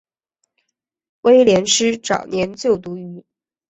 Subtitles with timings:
[1.21, 3.23] 威廉斯早年就读于。